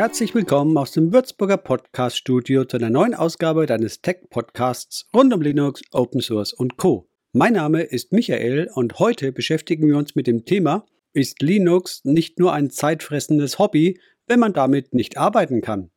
[0.00, 5.30] Herzlich willkommen aus dem Würzburger Podcast Studio zu einer neuen Ausgabe deines Tech Podcasts rund
[5.34, 7.10] um Linux, Open Source und Co.
[7.34, 12.38] Mein Name ist Michael und heute beschäftigen wir uns mit dem Thema, ist Linux nicht
[12.38, 15.90] nur ein zeitfressendes Hobby, wenn man damit nicht arbeiten kann?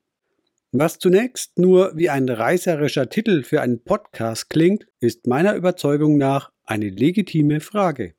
[0.74, 6.52] Was zunächst nur wie ein reißerischer Titel für einen Podcast klingt, ist meiner Überzeugung nach
[6.66, 8.16] eine legitime Frage.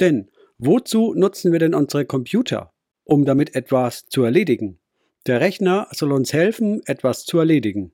[0.00, 2.72] Denn wozu nutzen wir denn unsere Computer?
[3.04, 4.80] Um damit etwas zu erledigen.
[5.26, 7.92] Der Rechner soll uns helfen, etwas zu erledigen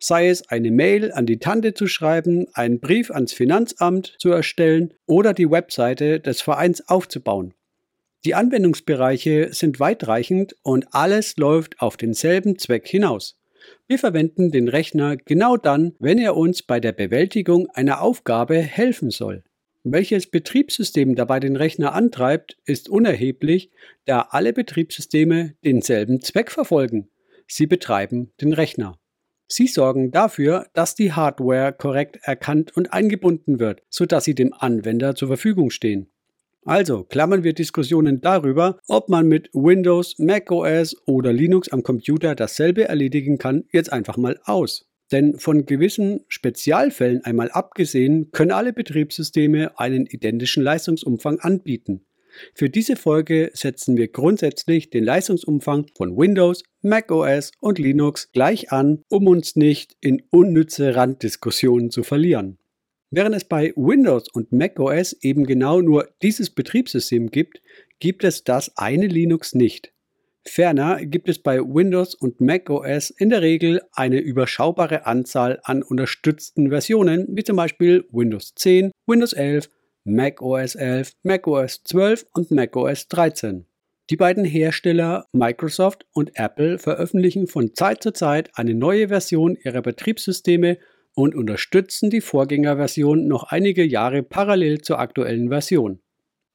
[0.00, 4.94] sei es eine Mail an die Tante zu schreiben, einen Brief ans Finanzamt zu erstellen
[5.06, 7.54] oder die Webseite des Vereins aufzubauen.
[8.24, 13.38] Die Anwendungsbereiche sind weitreichend und alles läuft auf denselben Zweck hinaus.
[13.86, 19.10] Wir verwenden den Rechner genau dann, wenn er uns bei der Bewältigung einer Aufgabe helfen
[19.10, 19.44] soll.
[19.82, 23.70] Welches Betriebssystem dabei den Rechner antreibt, ist unerheblich,
[24.04, 27.08] da alle Betriebssysteme denselben Zweck verfolgen.
[27.46, 28.98] Sie betreiben den Rechner.
[29.48, 35.14] Sie sorgen dafür, dass die Hardware korrekt erkannt und eingebunden wird, sodass sie dem Anwender
[35.14, 36.10] zur Verfügung stehen.
[36.66, 42.84] Also klammern wir Diskussionen darüber, ob man mit Windows, macOS oder Linux am Computer dasselbe
[42.86, 44.89] erledigen kann, jetzt einfach mal aus.
[45.12, 52.06] Denn von gewissen Spezialfällen einmal abgesehen, können alle Betriebssysteme einen identischen Leistungsumfang anbieten.
[52.54, 59.02] Für diese Folge setzen wir grundsätzlich den Leistungsumfang von Windows, macOS und Linux gleich an,
[59.08, 62.58] um uns nicht in unnütze Randdiskussionen zu verlieren.
[63.10, 67.60] Während es bei Windows und macOS eben genau nur dieses Betriebssystem gibt,
[67.98, 69.92] gibt es das eine Linux nicht.
[70.46, 76.70] Ferner gibt es bei Windows und macOS in der Regel eine überschaubare Anzahl an unterstützten
[76.70, 79.68] Versionen, wie zum Beispiel Windows 10, Windows 11
[80.04, 83.66] macOS 11, macOS 12 und macOS 13.
[84.08, 89.82] Die beiden Hersteller Microsoft und Apple veröffentlichen von Zeit zu Zeit eine neue Version ihrer
[89.82, 90.78] Betriebssysteme
[91.14, 96.00] und unterstützen die Vorgängerversion noch einige Jahre parallel zur aktuellen Version.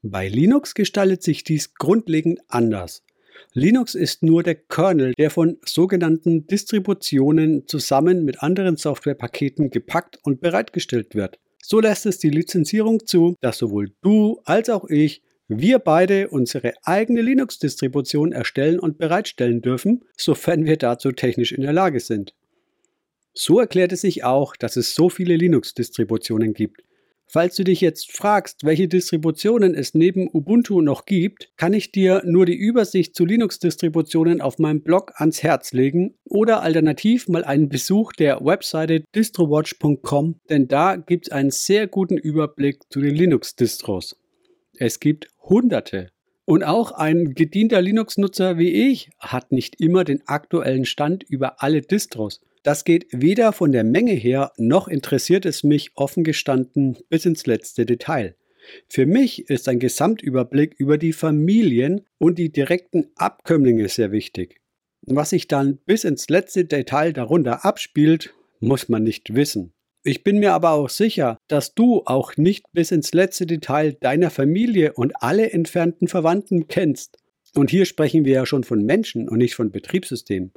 [0.01, 3.04] Bei Linux gestaltet sich dies grundlegend anders.
[3.53, 10.41] Linux ist nur der Kernel, der von sogenannten Distributionen zusammen mit anderen Softwarepaketen gepackt und
[10.41, 11.39] bereitgestellt wird.
[11.61, 16.73] So lässt es die Lizenzierung zu, dass sowohl du als auch ich, wir beide unsere
[16.83, 22.33] eigene Linux-Distribution erstellen und bereitstellen dürfen, sofern wir dazu technisch in der Lage sind.
[23.33, 26.81] So erklärt es sich auch, dass es so viele Linux-Distributionen gibt.
[27.27, 32.21] Falls du dich jetzt fragst, welche Distributionen es neben Ubuntu noch gibt, kann ich dir
[32.23, 37.67] nur die Übersicht zu Linux-Distributionen auf meinem Blog ans Herz legen oder alternativ mal einen
[37.67, 44.15] Besuch der Webseite distrowatch.com, denn da gibt es einen sehr guten Überblick zu den Linux-Distros.
[44.77, 46.11] Es gibt hunderte.
[46.47, 51.81] Und auch ein gedienter Linux-Nutzer wie ich hat nicht immer den aktuellen Stand über alle
[51.81, 52.39] Distros.
[52.65, 57.45] Das geht weder von der Menge her, noch interessiert es mich offen gestanden bis ins
[57.45, 58.35] letzte Detail.
[58.87, 64.61] Für mich ist ein Gesamtüberblick über die Familien und die direkten Abkömmlinge sehr wichtig.
[65.01, 69.73] Was sich dann bis ins letzte Detail darunter abspielt, muss man nicht wissen.
[70.01, 74.31] Ich bin mir aber auch sicher, dass du auch nicht bis ins letzte Detail deiner
[74.31, 77.19] Familie und alle entfernten Verwandten kennst.
[77.53, 80.51] Und hier sprechen wir ja schon von Menschen und nicht von Betriebssystemen.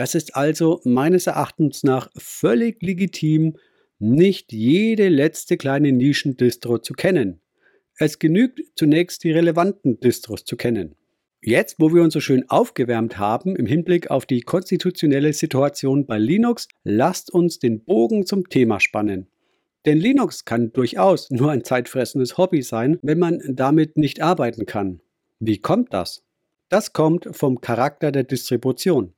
[0.00, 3.56] Es ist also meines Erachtens nach völlig legitim,
[3.98, 7.40] nicht jede letzte kleine Nischendistro zu kennen.
[7.96, 10.94] Es genügt zunächst die relevanten Distros zu kennen.
[11.42, 16.16] Jetzt, wo wir uns so schön aufgewärmt haben im Hinblick auf die konstitutionelle Situation bei
[16.16, 19.26] Linux, lasst uns den Bogen zum Thema spannen.
[19.84, 25.00] Denn Linux kann durchaus nur ein zeitfressendes Hobby sein, wenn man damit nicht arbeiten kann.
[25.40, 26.22] Wie kommt das?
[26.68, 29.14] Das kommt vom Charakter der Distribution.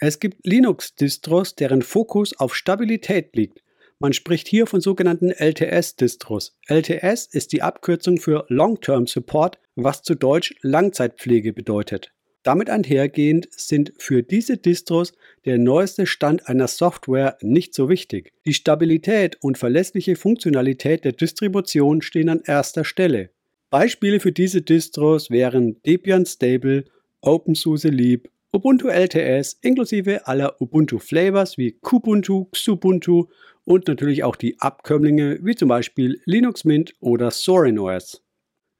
[0.00, 3.64] Es gibt Linux-Distros, deren Fokus auf Stabilität liegt.
[3.98, 6.56] Man spricht hier von sogenannten LTS-Distros.
[6.68, 12.12] LTS ist die Abkürzung für Long-Term Support, was zu Deutsch Langzeitpflege bedeutet.
[12.44, 15.14] Damit einhergehend sind für diese Distros
[15.44, 18.32] der neueste Stand einer Software nicht so wichtig.
[18.46, 23.30] Die Stabilität und verlässliche Funktionalität der Distribution stehen an erster Stelle.
[23.68, 26.84] Beispiele für diese Distros wären Debian Stable,
[27.20, 33.26] OpenSUSE Leap Ubuntu LTS inklusive aller Ubuntu Flavors wie Kubuntu, Xubuntu
[33.64, 38.24] und natürlich auch die Abkömmlinge wie zum Beispiel Linux Mint oder Sorin OS.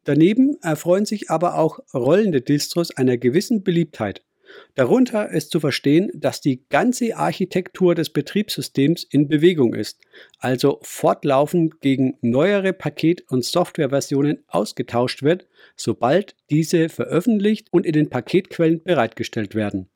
[0.04, 4.24] Daneben erfreuen sich aber auch rollende Distros einer gewissen Beliebtheit.
[4.74, 10.00] Darunter ist zu verstehen, dass die ganze Architektur des Betriebssystems in Bewegung ist,
[10.38, 15.46] also fortlaufend gegen neuere Paket- und Softwareversionen ausgetauscht wird,
[15.76, 19.88] sobald diese veröffentlicht und in den Paketquellen bereitgestellt werden.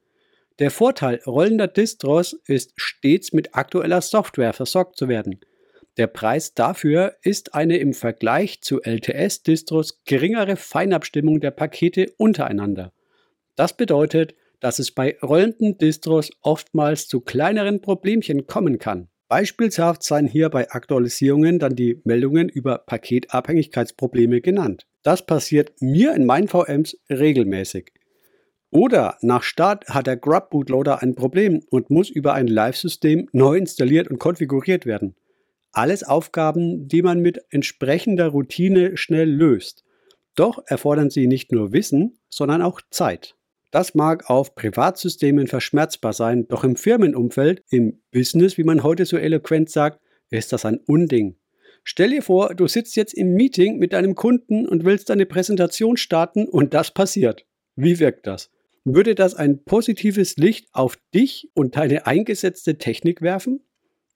[0.59, 5.41] Der Vorteil rollender Distros ist stets mit aktueller Software versorgt zu werden.
[5.97, 12.93] Der Preis dafür ist eine im Vergleich zu LTS-Distros geringere Feinabstimmung der Pakete untereinander.
[13.57, 19.09] Das bedeutet, dass es bei rollenden Distros oftmals zu kleineren Problemchen kommen kann.
[19.29, 24.87] Beispielhaft seien hier bei Aktualisierungen dann die Meldungen über Paketabhängigkeitsprobleme genannt.
[25.03, 27.93] Das passiert mir in meinen VMs regelmäßig.
[28.71, 33.57] Oder nach Start hat der Grub Bootloader ein Problem und muss über ein Live-System neu
[33.57, 35.17] installiert und konfiguriert werden.
[35.73, 39.83] Alles Aufgaben, die man mit entsprechender Routine schnell löst.
[40.37, 43.35] Doch erfordern sie nicht nur Wissen, sondern auch Zeit.
[43.73, 49.17] Das mag auf Privatsystemen verschmerzbar sein, doch im Firmenumfeld, im Business, wie man heute so
[49.17, 49.99] eloquent sagt,
[50.31, 51.37] ist das ein Unding.
[51.83, 55.97] Stell dir vor, du sitzt jetzt im Meeting mit deinem Kunden und willst deine Präsentation
[55.97, 57.47] starten und das passiert.
[57.75, 58.51] Wie wirkt das?
[58.85, 63.65] Würde das ein positives Licht auf dich und deine eingesetzte Technik werfen?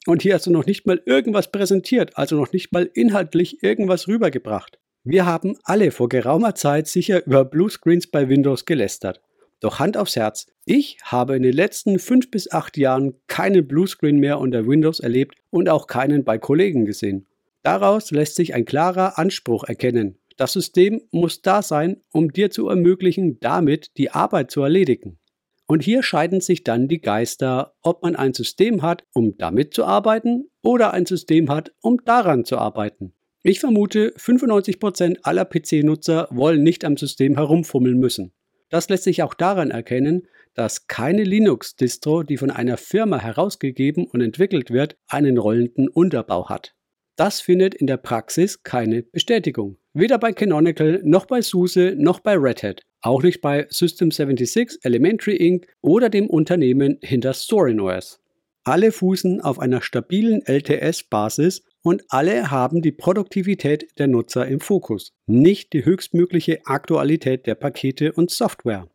[0.07, 4.07] Und hier hast du noch nicht mal irgendwas präsentiert, also noch nicht mal inhaltlich irgendwas
[4.07, 4.79] rübergebracht.
[5.03, 9.23] Wir haben alle vor geraumer Zeit sicher über Bluescreens bei Windows gelästert.
[9.61, 14.19] Doch Hand aufs Herz, ich habe in den letzten fünf bis acht Jahren keinen Bluescreen
[14.19, 17.27] mehr unter Windows erlebt und auch keinen bei Kollegen gesehen.
[17.63, 20.19] Daraus lässt sich ein klarer Anspruch erkennen.
[20.37, 25.19] Das System muss da sein, um dir zu ermöglichen, damit die Arbeit zu erledigen.
[25.67, 29.85] Und hier scheiden sich dann die Geister, ob man ein System hat, um damit zu
[29.85, 33.15] arbeiten oder ein System hat, um daran zu arbeiten.
[33.43, 38.33] Ich vermute, 95% aller PC-Nutzer wollen nicht am System herumfummeln müssen.
[38.69, 44.21] Das lässt sich auch daran erkennen, dass keine Linux-Distro, die von einer Firma herausgegeben und
[44.21, 46.75] entwickelt wird, einen rollenden Unterbau hat.
[47.17, 49.79] Das findet in der Praxis keine Bestätigung.
[49.95, 52.83] Weder bei Canonical, noch bei SUSE, noch bei Red Hat.
[53.01, 55.67] Auch nicht bei System76, Elementary Inc.
[55.81, 58.21] oder dem Unternehmen hinter SorinOS.
[58.65, 65.13] Alle fußen auf einer stabilen LTS-Basis und alle haben die Produktivität der Nutzer im Fokus,
[65.27, 68.89] nicht die höchstmögliche Aktualität der Pakete und Software.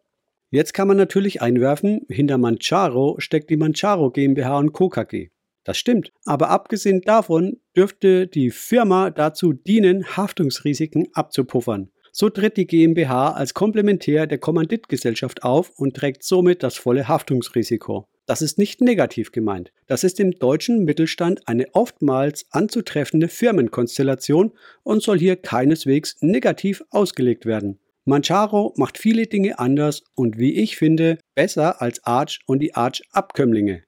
[0.49, 4.89] Jetzt kann man natürlich einwerfen, hinter Manjaro steckt die Manjaro GmbH und Co.
[4.89, 5.29] KG.
[5.63, 11.91] Das stimmt, aber abgesehen davon dürfte die Firma dazu dienen, Haftungsrisiken abzupuffern.
[12.11, 18.10] So tritt die GmbH als Komplementär der Kommanditgesellschaft auf und trägt somit das volle Haftungsrisiko.
[18.25, 19.71] Das ist nicht negativ gemeint.
[19.87, 24.51] Das ist im deutschen Mittelstand eine oftmals anzutreffende Firmenkonstellation
[24.83, 27.79] und soll hier keineswegs negativ ausgelegt werden.
[28.05, 33.83] Manjaro macht viele Dinge anders und wie ich finde, besser als Arch und die Arch-Abkömmlinge.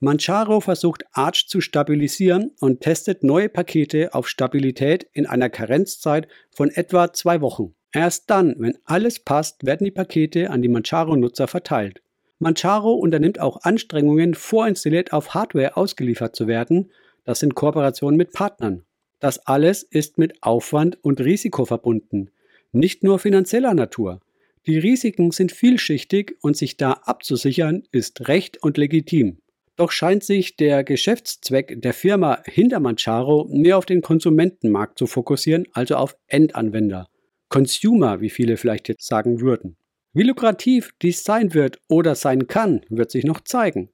[0.00, 6.70] Manjaro versucht Arch zu stabilisieren und testet neue Pakete auf Stabilität in einer Karenzzeit von
[6.70, 7.74] etwa zwei Wochen.
[7.92, 12.02] Erst dann, wenn alles passt, werden die Pakete an die Manjaro-Nutzer verteilt.
[12.44, 16.90] Manjaro unternimmt auch Anstrengungen, vorinstalliert auf Hardware ausgeliefert zu werden,
[17.24, 18.84] das sind Kooperationen mit Partnern.
[19.18, 22.30] Das alles ist mit Aufwand und Risiko verbunden,
[22.70, 24.20] nicht nur finanzieller Natur.
[24.66, 29.38] Die Risiken sind vielschichtig und sich da abzusichern ist recht und legitim.
[29.76, 35.66] Doch scheint sich der Geschäftszweck der Firma hinter Manjaro mehr auf den Konsumentenmarkt zu fokussieren,
[35.72, 37.08] also auf Endanwender.
[37.48, 39.78] Consumer, wie viele vielleicht jetzt sagen würden.
[40.16, 43.90] Wie lukrativ dies sein wird oder sein kann, wird sich noch zeigen.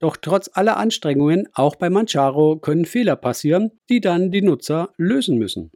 [0.00, 5.38] Doch trotz aller Anstrengungen, auch bei Manjaro, können Fehler passieren, die dann die Nutzer lösen
[5.38, 5.70] müssen.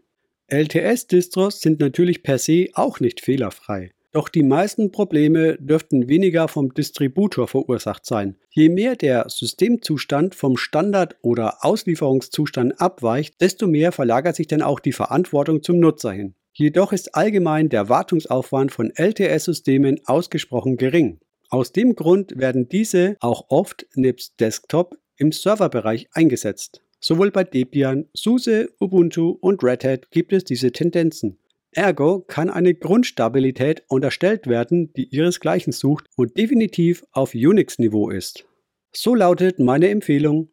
[0.49, 3.93] LTS-Distros sind natürlich per se auch nicht fehlerfrei.
[4.11, 8.37] Doch die meisten Probleme dürften weniger vom Distributor verursacht sein.
[8.51, 14.81] Je mehr der Systemzustand vom Standard- oder Auslieferungszustand abweicht, desto mehr verlagert sich dann auch
[14.81, 16.35] die Verantwortung zum Nutzer hin.
[16.59, 21.21] Jedoch ist allgemein der Wartungsaufwand von LTS-Systemen ausgesprochen gering.
[21.51, 26.81] Aus dem Grund werden diese auch oft nebst Desktop im Serverbereich eingesetzt.
[26.99, 31.37] Sowohl bei Debian, SUSE, Ubuntu und Red Hat gibt es diese Tendenzen.
[31.73, 38.47] Ergo kann eine Grundstabilität unterstellt werden, die ihresgleichen sucht und definitiv auf Unix-Niveau ist.
[38.93, 40.49] So lautet meine Empfehlung.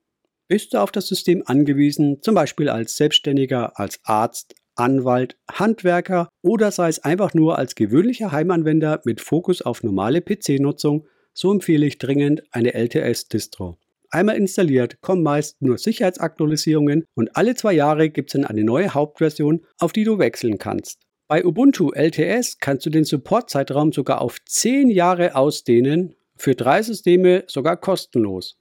[0.49, 6.71] Bist du auf das System angewiesen, zum Beispiel als Selbstständiger, als Arzt, Anwalt, Handwerker oder
[6.71, 11.97] sei es einfach nur als gewöhnlicher Heimanwender mit Fokus auf normale PC-Nutzung, so empfehle ich
[11.97, 13.77] dringend eine LTS-Distro.
[14.09, 18.93] Einmal installiert kommen meist nur Sicherheitsaktualisierungen und alle zwei Jahre gibt es dann eine neue
[18.93, 21.01] Hauptversion, auf die du wechseln kannst.
[21.27, 27.43] Bei Ubuntu LTS kannst du den Supportzeitraum sogar auf 10 Jahre ausdehnen, für drei Systeme
[27.47, 28.59] sogar kostenlos.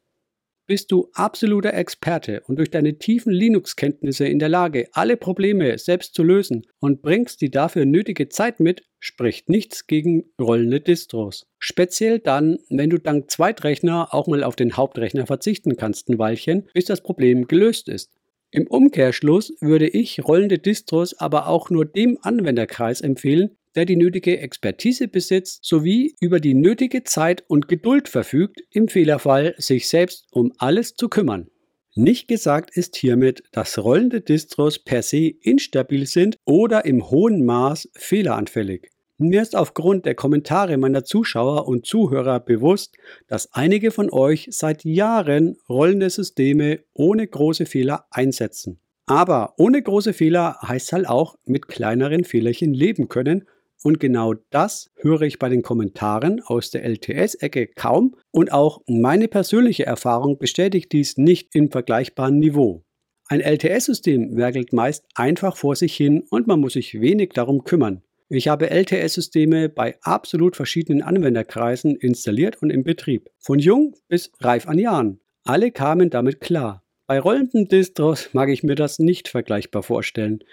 [0.67, 6.15] Bist du absoluter Experte und durch deine tiefen Linux-Kenntnisse in der Lage, alle Probleme selbst
[6.15, 11.47] zu lösen und bringst die dafür nötige Zeit mit, spricht nichts gegen rollende Distros.
[11.59, 16.69] Speziell dann, wenn du dank Zweitrechner auch mal auf den Hauptrechner verzichten kannst ein Weilchen,
[16.73, 18.13] bis das Problem gelöst ist.
[18.51, 24.39] Im Umkehrschluss würde ich rollende Distros aber auch nur dem Anwenderkreis empfehlen, der die nötige
[24.39, 30.53] Expertise besitzt sowie über die nötige Zeit und Geduld verfügt, im Fehlerfall sich selbst um
[30.59, 31.49] alles zu kümmern.
[31.95, 37.91] Nicht gesagt ist hiermit, dass rollende Distros per se instabil sind oder im hohen Maß
[37.95, 38.91] fehleranfällig.
[39.19, 42.97] Mir ist aufgrund der Kommentare meiner Zuschauer und Zuhörer bewusst,
[43.29, 48.81] dass einige von euch seit Jahren rollende Systeme ohne große Fehler einsetzen.
[49.07, 53.45] Aber ohne große Fehler heißt halt auch mit kleineren Fehlerchen leben können
[53.83, 59.29] und genau das höre ich bei den Kommentaren aus der LTS-Ecke kaum und auch meine
[59.29, 62.85] persönliche Erfahrung bestätigt dies nicht im vergleichbaren Niveau.
[63.29, 68.03] Ein LTS-System werkelt meist einfach vor sich hin und man muss sich wenig darum kümmern.
[68.29, 73.31] Ich habe LTS-Systeme bei absolut verschiedenen Anwenderkreisen installiert und im Betrieb.
[73.39, 75.21] Von jung bis reif an Jahren.
[75.45, 76.83] Alle kamen damit klar.
[77.07, 80.45] Bei rollenden Distros mag ich mir das nicht vergleichbar vorstellen.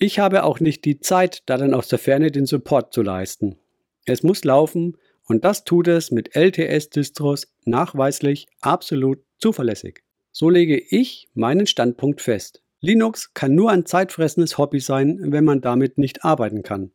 [0.00, 3.56] Ich habe auch nicht die Zeit, da dann aus der Ferne den Support zu leisten.
[4.04, 10.04] Es muss laufen und das tut es mit LTS-Distros nachweislich absolut zuverlässig.
[10.30, 12.62] So lege ich meinen Standpunkt fest.
[12.80, 16.92] Linux kann nur ein zeitfressendes Hobby sein, wenn man damit nicht arbeiten kann.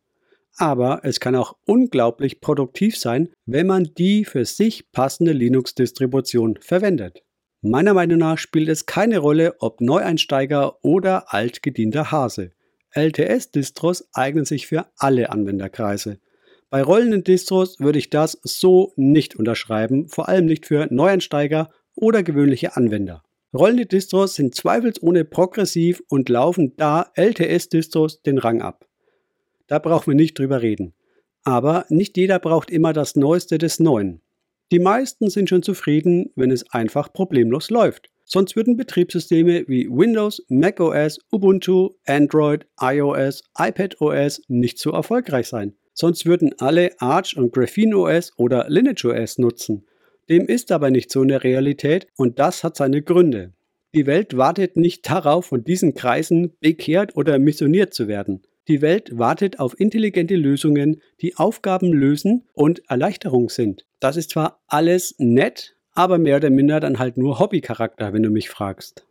[0.55, 7.21] Aber es kann auch unglaublich produktiv sein, wenn man die für sich passende Linux-Distribution verwendet.
[7.61, 12.51] Meiner Meinung nach spielt es keine Rolle, ob Neueinsteiger oder altgedienter Hase.
[12.93, 16.19] LTS-Distros eignen sich für alle Anwenderkreise.
[16.69, 22.23] Bei rollenden Distros würde ich das so nicht unterschreiben, vor allem nicht für Neueinsteiger oder
[22.23, 23.23] gewöhnliche Anwender.
[23.53, 28.87] Rollende Distros sind zweifelsohne progressiv und laufen da LTS-Distros den Rang ab.
[29.67, 30.93] Da brauchen wir nicht drüber reden.
[31.43, 34.21] Aber nicht jeder braucht immer das Neueste des Neuen.
[34.71, 38.09] Die meisten sind schon zufrieden, wenn es einfach problemlos läuft.
[38.25, 45.73] Sonst würden Betriebssysteme wie Windows, macOS, Ubuntu, Android, iOS, iPadOS nicht so erfolgreich sein.
[45.93, 49.85] Sonst würden alle Arch und Graphene OS oder Lineage OS nutzen.
[50.29, 53.53] Dem ist aber nicht so in der Realität und das hat seine Gründe.
[53.93, 58.41] Die Welt wartet nicht darauf, von diesen Kreisen bekehrt oder missioniert zu werden.
[58.67, 63.85] Die Welt wartet auf intelligente Lösungen, die Aufgaben lösen und Erleichterung sind.
[63.99, 68.29] Das ist zwar alles nett, aber mehr oder minder dann halt nur Hobbycharakter, wenn du
[68.29, 69.05] mich fragst.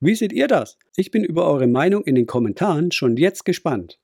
[0.00, 0.78] Wie seht ihr das?
[0.96, 3.98] Ich bin über eure Meinung in den Kommentaren schon jetzt gespannt.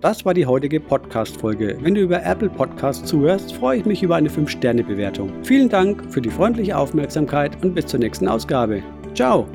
[0.00, 1.76] Das war die heutige Podcast-Folge.
[1.82, 5.30] Wenn du über Apple Podcasts zuhörst, freue ich mich über eine 5-Sterne-Bewertung.
[5.44, 8.82] Vielen Dank für die freundliche Aufmerksamkeit und bis zur nächsten Ausgabe.
[9.14, 9.46] Ciao!